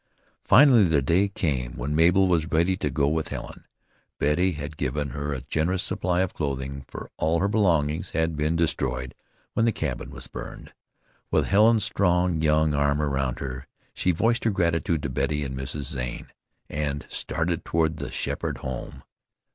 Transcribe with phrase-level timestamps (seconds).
[0.43, 3.65] Finally the day came when Mabel was ready to go with Helen.
[4.17, 8.55] Betty had given her a generous supply of clothing, for all her belongings had been
[8.55, 9.13] destroyed
[9.53, 10.73] when the cabin was burned.
[11.29, 15.83] With Helen's strong young arm around her she voiced her gratitude to Betty and Mrs.
[15.83, 16.31] Zane
[16.67, 19.03] and started toward the Sheppard home.